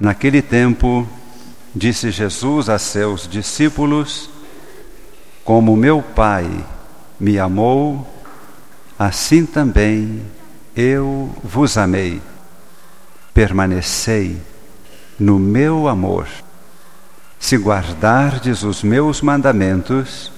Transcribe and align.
Naquele 0.00 0.40
tempo, 0.40 1.06
disse 1.74 2.10
Jesus 2.10 2.70
a 2.70 2.78
seus 2.78 3.28
discípulos: 3.28 4.30
Como 5.44 5.76
meu 5.76 6.00
Pai 6.00 6.48
me 7.20 7.38
amou, 7.38 8.08
assim 8.98 9.44
também 9.44 10.22
eu 10.74 11.30
vos 11.44 11.76
amei. 11.76 12.22
Permanecei 13.34 14.40
no 15.18 15.38
meu 15.38 15.86
amor. 15.86 16.26
Se 17.38 17.58
guardardes 17.58 18.62
os 18.62 18.82
meus 18.82 19.20
mandamentos, 19.20 20.32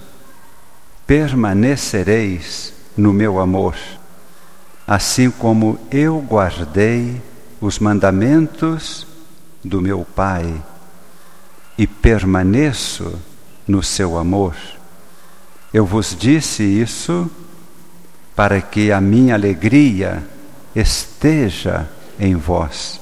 permanecereis 1.07 2.75
no 2.97 3.13
meu 3.13 3.39
amor, 3.39 3.77
assim 4.89 5.31
como 5.31 5.79
eu 5.89 6.19
guardei 6.19 7.23
os 7.61 7.79
mandamentos 7.79 9.12
do 9.65 9.81
meu 9.81 10.07
Pai 10.17 10.63
e 11.79 11.87
permaneço 11.87 13.19
no 13.67 13.83
seu 13.83 14.19
amor. 14.19 14.57
Eu 15.73 15.87
vos 15.87 16.17
disse 16.19 16.63
isso 16.63 17.31
para 18.35 18.61
que 18.61 18.93
a 18.93 19.01
minha 19.01 19.35
alegria 19.35 20.23
esteja 20.75 21.89
em 22.19 22.35
vós 22.35 23.01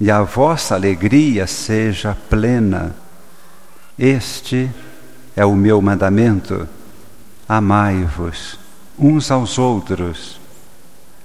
e 0.00 0.10
a 0.10 0.22
vossa 0.22 0.74
alegria 0.74 1.46
seja 1.46 2.16
plena. 2.28 2.94
Este 3.98 4.70
é 5.36 5.44
o 5.44 5.54
meu 5.54 5.80
mandamento: 5.80 6.68
amai-vos 7.48 8.58
uns 8.98 9.30
aos 9.30 9.58
outros, 9.58 10.40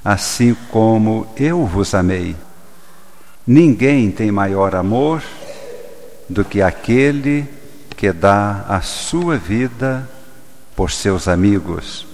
assim 0.04 0.56
como 0.72 1.28
eu 1.36 1.66
vos 1.66 1.94
amei. 1.94 2.36
Ninguém 3.52 4.12
tem 4.12 4.32
maior 4.32 4.76
amor 4.76 5.24
do 6.30 6.46
que 6.46 6.62
aquele 6.62 7.48
que 7.98 8.12
dá 8.12 8.64
a 8.70 8.80
sua 8.82 9.38
vida 9.38 10.08
por 10.76 10.92
seus 10.92 11.28
amigos. 11.28 12.06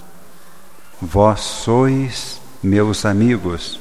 Vós 0.98 1.40
sois 1.40 2.40
meus 2.62 3.04
amigos, 3.04 3.78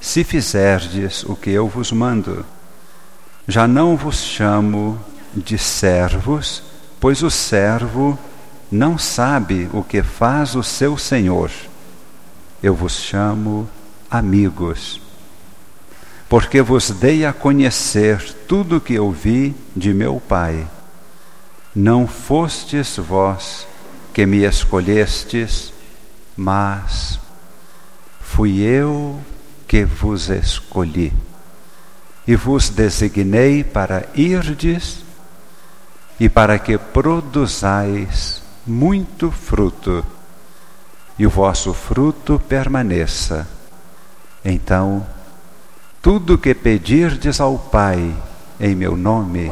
se 0.00 0.22
fizerdes 0.22 1.24
o 1.24 1.34
que 1.34 1.50
eu 1.50 1.66
vos 1.66 1.90
mando. 1.90 2.46
Já 3.48 3.66
não 3.66 3.96
vos 3.96 4.18
chamo 4.18 4.96
de 5.34 5.58
servos, 5.58 6.62
pois 7.00 7.20
o 7.20 7.30
servo 7.32 8.16
não 8.70 8.96
sabe 8.96 9.68
o 9.72 9.82
que 9.82 10.04
faz 10.04 10.54
o 10.54 10.62
seu 10.62 10.96
senhor. 10.96 11.50
Eu 12.62 12.76
vos 12.76 12.92
chamo 12.92 13.68
amigos 14.08 15.04
porque 16.28 16.60
vos 16.60 16.90
dei 16.90 17.24
a 17.24 17.32
conhecer 17.32 18.20
tudo 18.48 18.76
o 18.76 18.80
que 18.80 18.98
ouvi 18.98 19.54
de 19.74 19.94
meu 19.94 20.20
Pai. 20.20 20.66
Não 21.74 22.06
fostes 22.06 22.96
vós 22.96 23.66
que 24.12 24.26
me 24.26 24.44
escolhestes, 24.44 25.72
mas 26.36 27.20
fui 28.20 28.60
eu 28.60 29.20
que 29.68 29.84
vos 29.84 30.28
escolhi. 30.28 31.12
E 32.26 32.34
vos 32.34 32.70
designei 32.70 33.62
para 33.62 34.06
irdes 34.14 35.04
e 36.18 36.28
para 36.28 36.58
que 36.58 36.76
produzais 36.76 38.42
muito 38.66 39.30
fruto, 39.30 40.04
e 41.18 41.26
o 41.26 41.30
vosso 41.30 41.72
fruto 41.72 42.42
permaneça. 42.48 43.46
Então, 44.44 45.06
tudo 46.06 46.38
que 46.38 46.54
pedirdes 46.54 47.40
ao 47.40 47.58
Pai 47.58 48.14
em 48.60 48.76
meu 48.76 48.96
nome, 48.96 49.50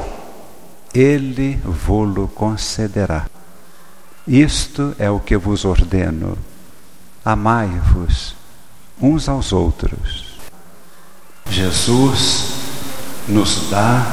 Ele 0.95 1.59
vô-lo 1.65 2.29
concederá. 2.29 3.27
Isto 4.25 4.95
é 4.97 5.11
o 5.11 5.19
que 5.19 5.37
vos 5.37 5.64
ordeno: 5.64 6.39
amai-vos 7.25 8.37
uns 9.03 9.29
aos 9.29 9.53
outros. 9.53 10.39
Jesus 11.51 12.53
nos 13.27 13.69
dá 13.69 14.07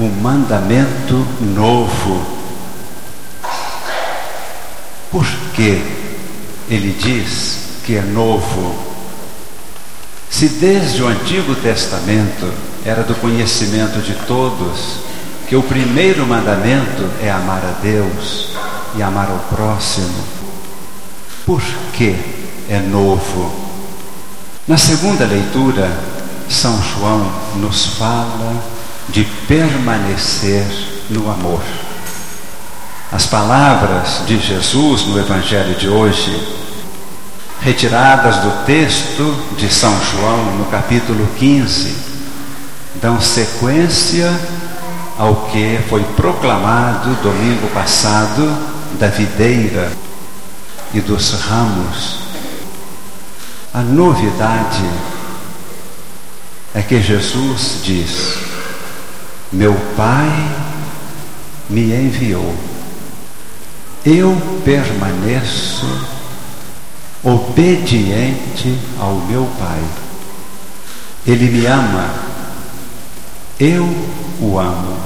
um 0.00 0.08
mandamento 0.20 1.14
novo. 1.54 2.26
Por 5.12 5.24
que 5.54 5.80
ele 6.68 6.92
diz 7.00 7.82
que 7.86 7.94
é 7.94 8.02
novo? 8.02 8.97
Se 10.38 10.48
desde 10.50 11.02
o 11.02 11.08
Antigo 11.08 11.52
Testamento 11.56 12.48
era 12.84 13.02
do 13.02 13.12
conhecimento 13.16 14.00
de 14.00 14.14
todos 14.24 15.00
que 15.48 15.56
o 15.56 15.62
primeiro 15.64 16.24
mandamento 16.24 17.10
é 17.20 17.28
amar 17.28 17.60
a 17.64 17.82
Deus 17.82 18.50
e 18.94 19.02
amar 19.02 19.28
ao 19.30 19.38
próximo, 19.52 20.14
por 21.44 21.60
que 21.92 22.14
é 22.70 22.78
novo? 22.78 23.52
Na 24.68 24.78
segunda 24.78 25.24
leitura, 25.24 25.90
São 26.48 26.80
João 26.84 27.28
nos 27.56 27.86
fala 27.96 28.62
de 29.08 29.24
permanecer 29.48 30.64
no 31.10 31.28
amor. 31.32 31.64
As 33.10 33.26
palavras 33.26 34.24
de 34.24 34.38
Jesus 34.38 35.04
no 35.04 35.18
Evangelho 35.18 35.74
de 35.74 35.88
hoje 35.88 36.67
retiradas 37.60 38.36
do 38.36 38.64
texto 38.64 39.56
de 39.56 39.72
São 39.72 39.94
João, 40.12 40.56
no 40.56 40.64
capítulo 40.66 41.28
15, 41.38 41.94
dão 43.00 43.20
sequência 43.20 44.32
ao 45.18 45.34
que 45.50 45.78
foi 45.88 46.02
proclamado 46.16 47.14
domingo 47.22 47.68
passado 47.74 48.56
da 48.98 49.08
videira 49.08 49.90
e 50.94 51.00
dos 51.00 51.32
ramos. 51.32 52.18
A 53.74 53.80
novidade 53.80 54.84
é 56.74 56.82
que 56.82 57.02
Jesus 57.02 57.80
diz: 57.82 58.34
Meu 59.52 59.74
Pai 59.96 60.28
me 61.68 61.92
enviou, 61.92 62.54
eu 64.04 64.36
permaneço 64.64 66.17
obediente 67.22 68.78
ao 68.98 69.14
meu 69.14 69.48
Pai. 69.58 69.82
Ele 71.26 71.50
me 71.50 71.66
ama, 71.66 72.10
eu 73.58 73.84
o 74.40 74.58
amo. 74.58 74.96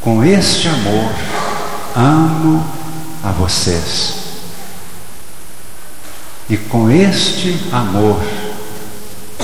Com 0.00 0.22
este 0.22 0.68
amor, 0.68 1.12
amo 1.96 2.64
a 3.24 3.30
vocês. 3.32 4.14
E 6.48 6.56
com 6.56 6.88
este 6.90 7.58
amor, 7.72 8.22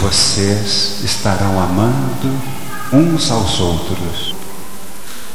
vocês 0.00 0.99
estarão 1.03 1.60
amando 1.60 2.41
uns 2.93 3.31
aos 3.31 3.59
outros. 3.59 4.34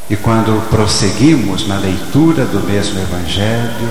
E 0.10 0.16
quando 0.16 0.70
prosseguimos 0.70 1.68
na 1.68 1.78
leitura 1.78 2.46
do 2.46 2.62
mesmo 2.62 3.00
Evangelho, 3.00 3.90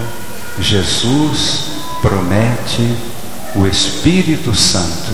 Jesus 0.58 1.75
promete 2.00 2.96
o 3.54 3.66
Espírito 3.66 4.54
Santo. 4.54 5.12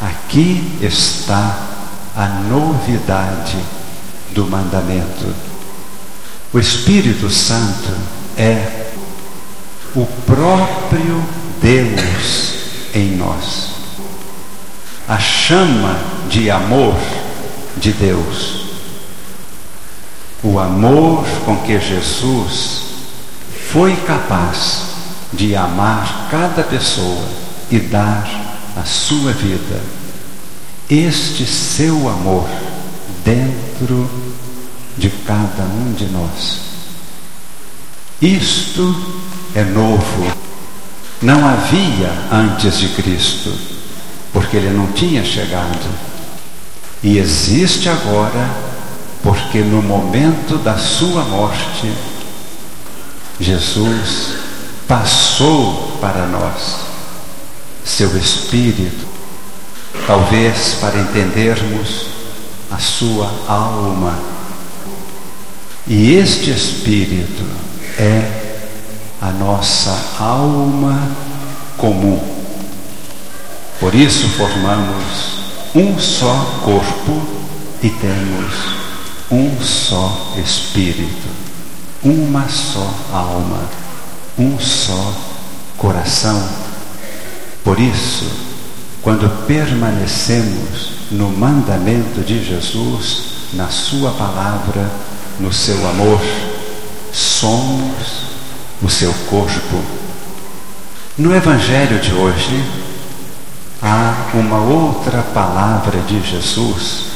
Aqui 0.00 0.78
está 0.80 1.56
a 2.16 2.26
novidade 2.48 3.56
do 4.30 4.46
mandamento. 4.46 5.34
O 6.52 6.58
Espírito 6.58 7.30
Santo 7.30 7.96
é 8.36 8.90
o 9.94 10.06
próprio 10.26 11.22
Deus 11.60 12.54
em 12.94 13.16
nós. 13.16 13.70
A 15.08 15.18
chama 15.18 15.98
de 16.28 16.50
amor 16.50 16.96
de 17.76 17.92
Deus. 17.92 18.66
O 20.42 20.58
amor 20.58 21.24
com 21.44 21.56
que 21.58 21.78
Jesus 21.78 22.82
foi 23.70 23.94
capaz 23.96 24.81
de 25.32 25.56
amar 25.56 26.28
cada 26.30 26.62
pessoa 26.62 27.26
e 27.70 27.78
dar 27.78 28.28
a 28.76 28.84
sua 28.84 29.32
vida. 29.32 29.80
Este 30.90 31.46
seu 31.46 32.08
amor 32.08 32.48
dentro 33.24 34.10
de 34.96 35.08
cada 35.08 35.62
um 35.62 35.92
de 35.94 36.04
nós. 36.06 36.60
Isto 38.20 38.94
é 39.54 39.64
novo. 39.64 40.32
Não 41.20 41.46
havia 41.46 42.10
antes 42.30 42.78
de 42.78 42.88
Cristo, 42.88 43.52
porque 44.32 44.56
ele 44.56 44.70
não 44.70 44.88
tinha 44.92 45.24
chegado. 45.24 45.88
E 47.02 47.18
existe 47.18 47.88
agora, 47.88 48.48
porque 49.22 49.60
no 49.60 49.82
momento 49.82 50.58
da 50.58 50.76
sua 50.76 51.24
morte, 51.24 51.92
Jesus 53.40 54.36
passou 54.92 55.96
para 56.02 56.26
nós 56.26 56.76
seu 57.82 58.14
Espírito 58.14 59.06
talvez 60.06 60.74
para 60.82 60.98
entendermos 60.98 62.08
a 62.70 62.76
sua 62.76 63.30
alma. 63.48 64.18
E 65.86 66.12
este 66.12 66.50
Espírito 66.50 67.42
é 67.98 68.68
a 69.22 69.30
nossa 69.30 69.98
alma 70.20 71.10
comum. 71.78 72.20
Por 73.80 73.94
isso 73.94 74.28
formamos 74.28 75.04
um 75.74 75.98
só 75.98 76.60
corpo 76.62 77.22
e 77.82 77.88
temos 77.88 78.52
um 79.30 79.58
só 79.62 80.34
Espírito, 80.36 81.28
uma 82.04 82.46
só 82.46 82.94
alma, 83.10 83.81
um 84.38 84.58
só 84.58 85.14
coração. 85.76 86.48
Por 87.64 87.78
isso, 87.78 88.24
quando 89.02 89.46
permanecemos 89.46 90.92
no 91.10 91.28
mandamento 91.28 92.20
de 92.20 92.44
Jesus, 92.44 93.24
na 93.52 93.68
Sua 93.68 94.12
palavra, 94.12 94.90
no 95.38 95.52
seu 95.52 95.86
amor, 95.88 96.20
somos 97.12 98.22
o 98.82 98.88
seu 98.88 99.12
corpo. 99.28 99.82
No 101.18 101.34
Evangelho 101.34 101.98
de 101.98 102.12
hoje, 102.14 102.64
há 103.82 104.30
uma 104.34 104.60
outra 104.60 105.22
palavra 105.34 106.00
de 106.00 106.20
Jesus 106.22 107.06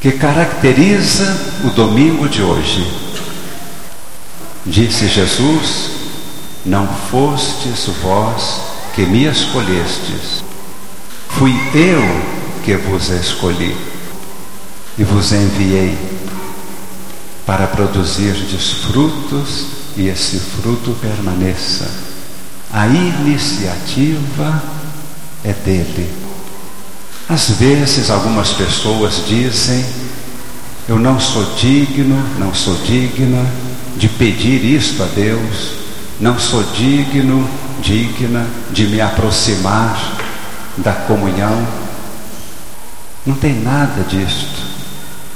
que 0.00 0.12
caracteriza 0.12 1.36
o 1.64 1.70
domingo 1.70 2.28
de 2.28 2.42
hoje. 2.42 3.05
Disse 4.66 5.06
Jesus: 5.06 5.90
Não 6.64 6.88
fostes 6.88 7.86
vós 8.02 8.60
que 8.94 9.02
me 9.02 9.26
escolhestes, 9.26 10.42
fui 11.28 11.52
eu 11.72 12.02
que 12.64 12.76
vos 12.76 13.08
escolhi 13.10 13.76
e 14.98 15.04
vos 15.04 15.30
enviei 15.32 15.96
para 17.46 17.68
produzirdes 17.68 18.72
frutos 18.90 19.66
e 19.96 20.08
esse 20.08 20.38
fruto 20.38 20.96
permaneça. 21.00 21.88
A 22.72 22.88
iniciativa 22.88 24.62
é 25.44 25.52
dele. 25.52 26.12
Às 27.28 27.50
vezes 27.50 28.10
algumas 28.10 28.50
pessoas 28.50 29.22
dizem: 29.28 29.84
Eu 30.88 30.98
não 30.98 31.20
sou 31.20 31.54
digno, 31.54 32.20
não 32.36 32.52
sou 32.52 32.74
digna 32.78 33.46
de 33.96 34.08
pedir 34.08 34.64
isto 34.64 35.02
a 35.02 35.06
Deus, 35.06 35.72
não 36.20 36.38
sou 36.38 36.62
digno 36.74 37.48
digna 37.80 38.46
de 38.70 38.86
me 38.86 39.00
aproximar 39.00 40.16
da 40.76 40.92
comunhão. 40.92 41.66
Não 43.24 43.34
tem 43.34 43.54
nada 43.60 44.02
disto. 44.08 44.66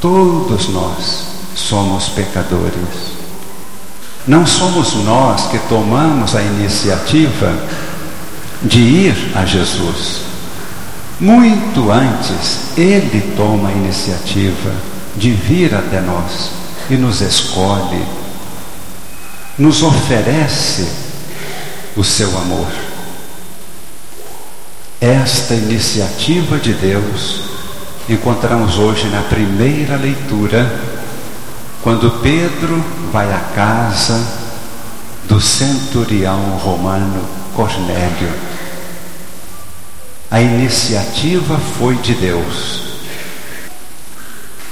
Todos 0.00 0.68
nós 0.68 1.24
somos 1.54 2.08
pecadores. 2.08 3.10
Não 4.26 4.46
somos 4.46 4.94
nós 5.04 5.46
que 5.46 5.58
tomamos 5.68 6.34
a 6.34 6.42
iniciativa 6.42 7.54
de 8.62 8.80
ir 8.80 9.32
a 9.34 9.44
Jesus. 9.44 10.20
Muito 11.18 11.90
antes, 11.90 12.76
Ele 12.76 13.34
toma 13.36 13.68
a 13.68 13.72
iniciativa 13.72 14.72
de 15.16 15.32
vir 15.32 15.74
até 15.74 16.00
nós 16.00 16.50
e 16.88 16.94
nos 16.94 17.20
escolhe, 17.20 18.02
nos 19.60 19.82
oferece 19.82 20.88
o 21.94 22.02
seu 22.02 22.30
amor. 22.38 22.66
Esta 24.98 25.52
iniciativa 25.52 26.58
de 26.58 26.72
Deus 26.72 27.42
encontramos 28.08 28.78
hoje 28.78 29.06
na 29.08 29.20
primeira 29.20 29.96
leitura, 29.96 30.80
quando 31.82 32.22
Pedro 32.22 32.82
vai 33.12 33.30
à 33.30 33.38
casa 33.54 34.18
do 35.28 35.38
centurião 35.38 36.40
romano 36.56 37.22
Cornélio. 37.54 38.32
A 40.30 40.40
iniciativa 40.40 41.58
foi 41.78 41.96
de 41.96 42.14
Deus. 42.14 42.82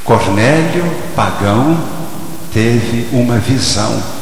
Cornélio, 0.02 0.84
pagão, 1.14 1.78
teve 2.54 3.06
uma 3.12 3.38
visão 3.38 4.17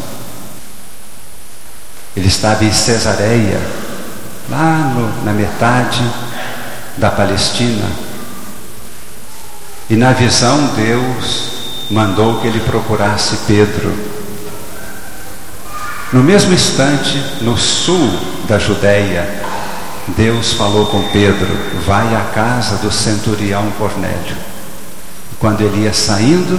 ele 2.16 2.28
estava 2.28 2.64
em 2.64 2.72
Cesareia, 2.72 3.60
lá 4.48 4.92
no, 4.94 5.24
na 5.24 5.32
metade 5.32 6.02
da 6.96 7.10
Palestina. 7.10 7.84
E 9.90 9.96
na 9.96 10.12
visão, 10.12 10.70
Deus 10.74 11.50
mandou 11.90 12.40
que 12.40 12.46
ele 12.46 12.60
procurasse 12.60 13.36
Pedro. 13.46 13.92
No 16.12 16.22
mesmo 16.22 16.54
instante, 16.54 17.22
no 17.42 17.56
sul 17.58 18.10
da 18.48 18.58
Judéia, 18.58 19.28
Deus 20.16 20.54
falou 20.54 20.86
com 20.86 21.02
Pedro: 21.10 21.48
vai 21.84 22.14
à 22.14 22.30
casa 22.34 22.76
do 22.76 22.90
centurião 22.90 23.70
Cornélio. 23.72 24.36
Quando 25.38 25.60
ele 25.60 25.84
ia 25.84 25.92
saindo, 25.92 26.58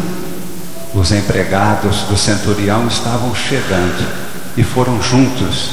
os 0.94 1.12
empregados 1.12 2.02
do 2.04 2.16
centurião 2.16 2.88
estavam 2.88 3.34
chegando 3.34 4.27
e 4.58 4.64
foram 4.64 5.02
juntos. 5.02 5.70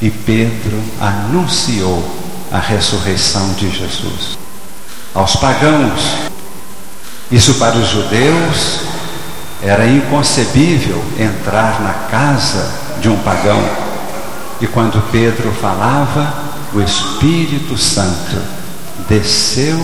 E 0.00 0.10
Pedro 0.10 0.82
anunciou 1.00 2.02
a 2.50 2.58
ressurreição 2.58 3.52
de 3.52 3.70
Jesus. 3.70 4.38
Aos 5.14 5.36
pagãos, 5.36 6.00
isso 7.30 7.54
para 7.54 7.76
os 7.76 7.88
judeus 7.88 8.80
era 9.62 9.86
inconcebível 9.86 11.02
entrar 11.18 11.80
na 11.80 11.92
casa 12.10 12.70
de 13.00 13.08
um 13.08 13.18
pagão. 13.18 13.62
E 14.60 14.66
quando 14.66 15.02
Pedro 15.10 15.52
falava, 15.60 16.32
o 16.72 16.80
Espírito 16.80 17.76
Santo 17.76 18.36
desceu 19.08 19.78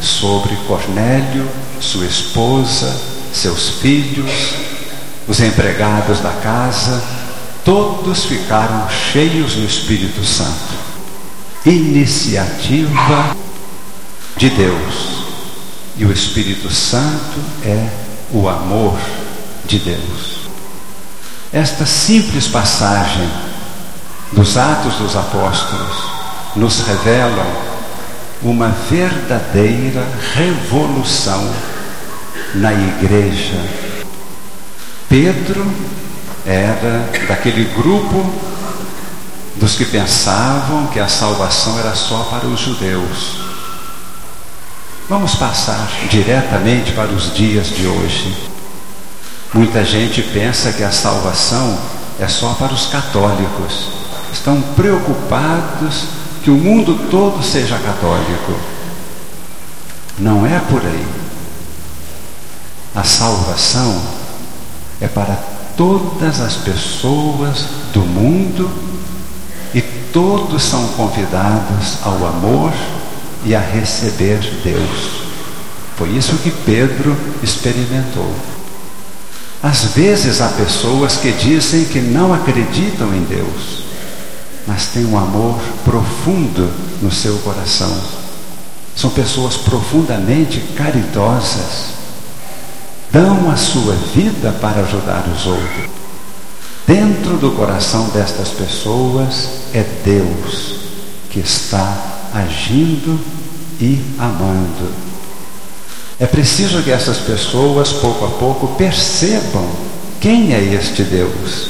sobre 0.00 0.54
Cornélio, 0.68 1.48
sua 1.80 2.04
esposa, 2.04 2.94
seus 3.32 3.80
filhos, 3.80 4.30
os 5.26 5.40
empregados 5.40 6.20
da 6.20 6.30
casa, 6.30 7.02
todos 7.64 8.24
ficaram 8.26 8.88
cheios 8.90 9.54
do 9.54 9.64
Espírito 9.64 10.24
Santo. 10.24 10.74
Iniciativa 11.64 13.34
de 14.36 14.50
Deus. 14.50 15.24
E 15.96 16.04
o 16.04 16.12
Espírito 16.12 16.70
Santo 16.70 17.40
é 17.64 17.88
o 18.30 18.48
amor 18.48 18.98
de 19.64 19.78
Deus. 19.78 20.44
Esta 21.52 21.86
simples 21.86 22.48
passagem 22.48 23.30
dos 24.32 24.56
Atos 24.56 24.94
dos 24.96 25.16
Apóstolos 25.16 25.96
nos 26.56 26.80
revelam 26.80 27.46
uma 28.42 28.68
verdadeira 28.90 30.06
revolução 30.34 31.50
na 32.54 32.72
igreja. 32.72 33.60
Pedro 35.08 35.64
era 36.46 37.10
daquele 37.26 37.64
grupo 37.74 38.32
dos 39.56 39.76
que 39.76 39.84
pensavam 39.84 40.88
que 40.88 41.00
a 41.00 41.08
salvação 41.08 41.78
era 41.78 41.94
só 41.94 42.24
para 42.24 42.46
os 42.46 42.60
judeus. 42.60 43.38
Vamos 45.08 45.34
passar 45.34 45.88
diretamente 46.10 46.92
para 46.92 47.10
os 47.10 47.34
dias 47.34 47.68
de 47.68 47.86
hoje. 47.86 48.34
Muita 49.52 49.84
gente 49.84 50.22
pensa 50.22 50.72
que 50.72 50.82
a 50.82 50.90
salvação 50.90 51.78
é 52.18 52.26
só 52.26 52.54
para 52.54 52.72
os 52.72 52.86
católicos. 52.86 53.88
Estão 54.32 54.60
preocupados 54.74 56.06
que 56.42 56.50
o 56.50 56.56
mundo 56.56 57.08
todo 57.10 57.42
seja 57.42 57.78
católico. 57.78 58.54
Não 60.18 60.44
é 60.44 60.58
por 60.58 60.84
aí. 60.84 61.06
A 62.94 63.04
salvação 63.04 64.02
é 65.00 65.08
para 65.08 65.53
todas 65.76 66.40
as 66.40 66.54
pessoas 66.56 67.64
do 67.92 68.00
mundo 68.00 68.70
e 69.74 69.80
todos 70.12 70.62
são 70.62 70.86
convidados 70.88 71.98
ao 72.02 72.26
amor 72.26 72.72
e 73.44 73.54
a 73.54 73.60
receber 73.60 74.38
Deus. 74.62 75.24
Foi 75.96 76.08
isso 76.10 76.36
que 76.38 76.50
Pedro 76.50 77.16
experimentou. 77.42 78.32
Às 79.62 79.84
vezes 79.94 80.40
há 80.40 80.48
pessoas 80.48 81.16
que 81.16 81.32
dizem 81.32 81.84
que 81.84 82.00
não 82.00 82.34
acreditam 82.34 83.14
em 83.14 83.24
Deus, 83.24 83.84
mas 84.66 84.88
têm 84.88 85.06
um 85.06 85.18
amor 85.18 85.58
profundo 85.84 86.70
no 87.00 87.10
seu 87.10 87.36
coração. 87.38 87.96
São 88.96 89.10
pessoas 89.10 89.56
profundamente 89.56 90.60
caridosas 90.76 91.93
dão 93.14 93.48
a 93.48 93.56
sua 93.56 93.94
vida 94.12 94.52
para 94.60 94.80
ajudar 94.80 95.24
os 95.32 95.46
outros. 95.46 95.88
Dentro 96.84 97.36
do 97.36 97.52
coração 97.52 98.08
destas 98.08 98.48
pessoas 98.48 99.48
é 99.72 99.84
Deus 100.04 100.80
que 101.30 101.38
está 101.38 101.96
agindo 102.34 103.18
e 103.80 104.04
amando. 104.18 104.92
É 106.18 106.26
preciso 106.26 106.82
que 106.82 106.90
essas 106.90 107.18
pessoas, 107.18 107.92
pouco 107.92 108.24
a 108.24 108.30
pouco, 108.30 108.74
percebam 108.76 109.64
quem 110.20 110.52
é 110.52 110.60
este 110.60 111.04
Deus, 111.04 111.68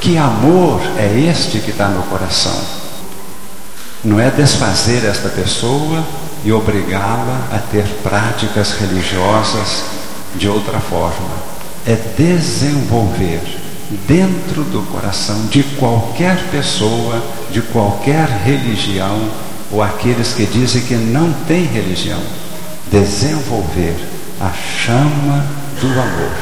que 0.00 0.16
amor 0.16 0.80
é 0.96 1.28
este 1.28 1.58
que 1.58 1.72
está 1.72 1.88
no 1.88 2.04
coração. 2.04 2.58
Não 4.04 4.20
é 4.20 4.30
desfazer 4.30 5.04
esta 5.04 5.28
pessoa 5.28 6.04
e 6.44 6.52
obrigá-la 6.52 7.48
a 7.52 7.58
ter 7.58 7.84
práticas 8.02 8.72
religiosas 8.72 10.01
de 10.36 10.48
outra 10.48 10.78
forma. 10.80 11.52
É 11.86 11.96
desenvolver 12.16 13.40
dentro 14.06 14.62
do 14.64 14.82
coração 14.90 15.46
de 15.46 15.62
qualquer 15.62 16.38
pessoa, 16.50 17.22
de 17.50 17.60
qualquer 17.60 18.28
religião, 18.44 19.28
ou 19.70 19.82
aqueles 19.82 20.32
que 20.32 20.46
dizem 20.46 20.82
que 20.82 20.94
não 20.94 21.32
tem 21.46 21.64
religião, 21.64 22.20
desenvolver 22.90 23.96
a 24.40 24.50
chama 24.52 25.44
do 25.80 25.88
amor. 25.88 26.32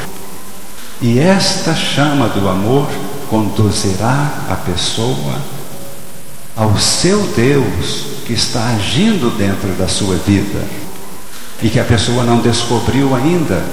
E 1.01 1.19
esta 1.19 1.73
chama 1.73 2.27
do 2.29 2.47
amor 2.47 2.87
conduzirá 3.29 4.29
a 4.49 4.55
pessoa 4.55 5.41
ao 6.55 6.77
seu 6.77 7.21
Deus 7.35 8.05
que 8.25 8.33
está 8.33 8.75
agindo 8.75 9.35
dentro 9.37 9.69
da 9.73 9.87
sua 9.87 10.15
vida 10.17 10.63
e 11.61 11.69
que 11.69 11.79
a 11.79 11.83
pessoa 11.83 12.23
não 12.23 12.39
descobriu 12.39 13.15
ainda. 13.15 13.63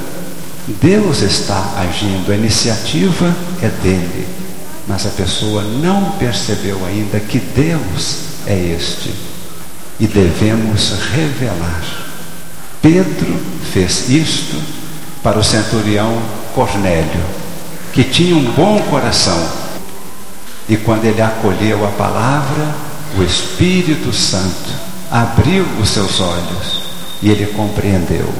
Deus 0.80 1.22
está 1.22 1.74
agindo, 1.78 2.30
a 2.30 2.34
iniciativa 2.34 3.34
é 3.62 3.68
dele, 3.68 4.28
mas 4.86 5.06
a 5.06 5.10
pessoa 5.10 5.62
não 5.62 6.12
percebeu 6.12 6.84
ainda 6.84 7.18
que 7.18 7.38
Deus 7.38 8.18
é 8.46 8.54
este 8.54 9.12
e 9.98 10.06
devemos 10.06 10.92
revelar. 11.14 11.82
Pedro 12.82 13.34
fez 13.72 14.10
isto 14.10 14.60
para 15.22 15.38
o 15.38 15.44
centurião 15.44 16.20
Cornélio, 16.54 17.24
que 17.92 18.04
tinha 18.04 18.36
um 18.36 18.52
bom 18.52 18.78
coração 18.90 19.68
e 20.68 20.76
quando 20.76 21.06
ele 21.06 21.22
acolheu 21.22 21.86
a 21.86 21.90
palavra, 21.92 22.74
o 23.16 23.22
Espírito 23.22 24.12
Santo 24.12 24.70
abriu 25.10 25.64
os 25.80 25.88
seus 25.88 26.20
olhos 26.20 26.87
e 27.22 27.30
ele 27.30 27.46
compreendeu. 27.46 28.32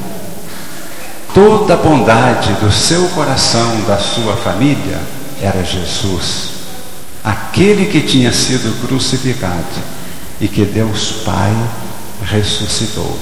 Toda 1.34 1.74
a 1.74 1.76
bondade 1.76 2.52
do 2.54 2.72
seu 2.72 3.08
coração, 3.10 3.82
da 3.86 3.98
sua 3.98 4.36
família, 4.36 5.00
era 5.40 5.62
Jesus, 5.62 6.50
aquele 7.22 7.86
que 7.86 8.00
tinha 8.00 8.32
sido 8.32 8.86
crucificado 8.86 9.64
e 10.40 10.48
que 10.48 10.64
Deus 10.64 11.22
Pai 11.24 11.52
ressuscitou. 12.24 13.16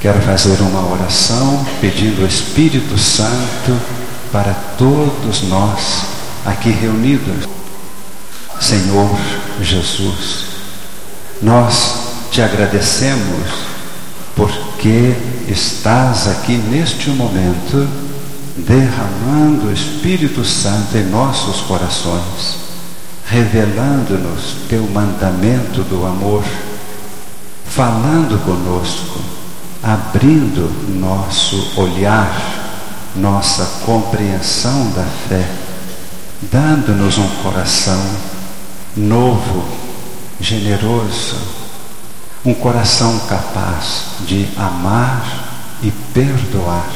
Quero 0.00 0.20
fazer 0.20 0.60
uma 0.60 0.92
oração 0.92 1.64
pedindo 1.80 2.22
o 2.22 2.26
Espírito 2.26 2.98
Santo 2.98 3.80
para 4.30 4.54
todos 4.76 5.42
nós 5.42 6.02
aqui 6.44 6.70
reunidos. 6.70 7.48
Senhor 8.60 9.10
Jesus, 9.60 10.44
nós 11.42 11.94
te 12.30 12.42
agradecemos 12.42 13.75
porque 14.36 15.16
estás 15.48 16.28
aqui 16.28 16.58
neste 16.58 17.08
momento 17.08 17.88
derramando 18.58 19.68
o 19.68 19.72
Espírito 19.72 20.44
Santo 20.44 20.96
em 20.96 21.04
nossos 21.04 21.62
corações, 21.62 22.58
revelando-nos 23.26 24.68
teu 24.68 24.82
mandamento 24.82 25.82
do 25.84 26.06
amor, 26.06 26.44
falando 27.64 28.38
conosco, 28.44 29.20
abrindo 29.82 30.70
nosso 31.00 31.80
olhar, 31.80 32.30
nossa 33.16 33.64
compreensão 33.86 34.90
da 34.90 35.04
fé, 35.28 35.48
dando-nos 36.52 37.16
um 37.16 37.28
coração 37.42 38.02
novo, 38.94 39.64
generoso, 40.38 41.55
um 42.46 42.54
coração 42.54 43.18
capaz 43.28 44.04
de 44.24 44.46
amar 44.56 45.76
e 45.82 45.90
perdoar. 46.14 46.88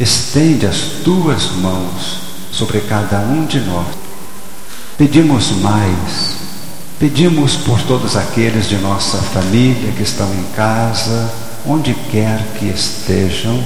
Estende 0.00 0.66
as 0.66 0.78
tuas 1.04 1.50
mãos 1.52 2.20
sobre 2.50 2.80
cada 2.80 3.18
um 3.18 3.44
de 3.44 3.60
nós. 3.60 3.86
Pedimos 4.96 5.50
mais, 5.60 6.36
pedimos 6.98 7.56
por 7.56 7.82
todos 7.82 8.16
aqueles 8.16 8.66
de 8.66 8.78
nossa 8.78 9.18
família 9.18 9.92
que 9.92 10.02
estão 10.02 10.32
em 10.32 10.44
casa, 10.56 11.30
onde 11.66 11.92
quer 12.10 12.42
que 12.58 12.64
estejam, 12.64 13.62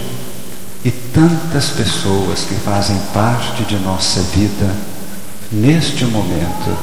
e 0.84 0.90
tantas 0.90 1.66
pessoas 1.68 2.40
que 2.40 2.56
fazem 2.56 2.98
parte 3.14 3.62
de 3.62 3.76
nossa 3.76 4.20
vida 4.34 4.74
neste 5.52 6.04
momento, 6.04 6.76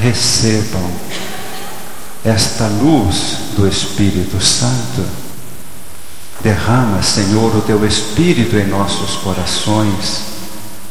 recebam 0.00 0.90
esta 2.28 2.66
luz 2.66 3.38
do 3.56 3.66
Espírito 3.66 4.40
Santo. 4.40 5.04
Derrama, 6.42 7.02
Senhor, 7.02 7.56
o 7.56 7.62
teu 7.62 7.84
Espírito 7.84 8.56
em 8.56 8.66
nossos 8.66 9.16
corações 9.16 10.22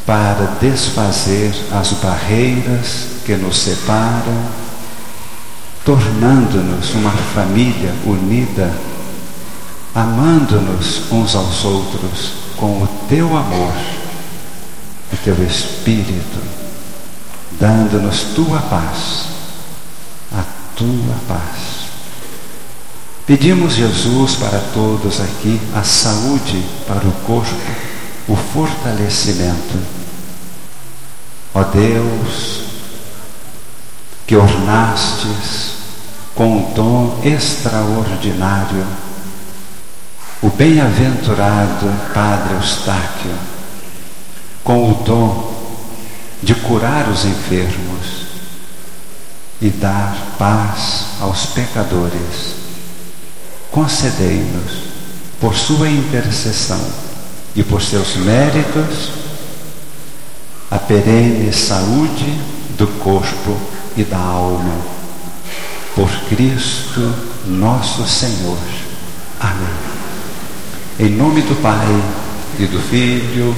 para 0.06 0.58
desfazer 0.60 1.53
as 1.72 1.91
barreiras 1.94 3.08
que 3.25 3.36
nos 3.36 3.58
separam, 3.58 4.46
tornando-nos 5.86 6.94
uma 6.94 7.12
família 7.12 7.94
unida, 8.06 8.74
amando-nos 9.94 11.12
uns 11.12 11.36
aos 11.36 11.63
outros 11.65 12.32
com 12.58 12.84
o 12.84 12.89
teu 13.08 13.27
amor, 13.38 13.74
o 15.13 15.17
teu 15.24 15.36
Espírito 15.46 16.67
dando-nos 17.60 18.22
tua 18.36 18.60
paz, 18.60 19.37
tua 20.77 21.15
paz. 21.27 21.88
Pedimos, 23.25 23.74
Jesus, 23.74 24.36
para 24.36 24.60
todos 24.74 25.19
aqui 25.19 25.60
a 25.75 25.84
saúde 25.84 26.63
para 26.88 27.05
o 27.05 27.12
corpo, 27.25 27.72
o 28.27 28.36
fortalecimento. 28.36 29.77
Ó 31.53 31.63
Deus, 31.63 32.62
que 34.25 34.36
ornastes 34.36 35.72
com 36.36 36.57
um 36.57 36.74
dom 36.74 37.19
extraordinário 37.24 38.86
o 40.41 40.50
bem-aventurado 40.50 41.91
Padre 42.13 42.53
Eustáquio, 42.53 43.34
com 44.63 44.91
o 44.91 44.93
dom 45.03 45.53
de 46.43 46.53
curar 46.53 47.10
os 47.10 47.25
enfermos 47.25 48.26
e 49.61 49.69
dar 49.69 50.35
paz 50.37 51.05
aos 51.19 51.47
pecadores. 51.47 52.55
Concedei-nos, 53.71 54.87
por 55.39 55.55
sua 55.55 55.89
intercessão 55.89 56.81
e 57.55 57.63
por 57.63 57.81
seus 57.81 58.15
méritos, 58.15 59.09
a 60.69 60.77
perene 60.77 61.51
saúde 61.53 62.39
do 62.77 62.87
corpo 62.99 63.57
e 63.95 64.03
da 64.03 64.17
alma. 64.17 64.75
Por 65.95 66.09
Cristo 66.29 67.13
nosso 67.47 68.07
Senhor. 68.07 68.57
Amém. 69.39 69.97
Em 70.99 71.09
nome 71.09 71.41
do 71.41 71.61
Pai 71.61 72.03
e 72.59 72.65
do 72.65 72.79
Filho 72.79 73.55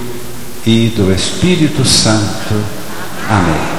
e 0.66 0.94
do 0.96 1.12
Espírito 1.14 1.86
Santo. 1.86 2.56
Amém. 3.30 3.79